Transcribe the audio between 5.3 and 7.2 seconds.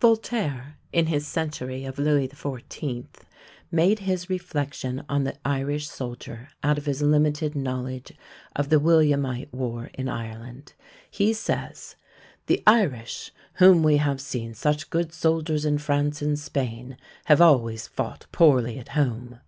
Irish soldier out of his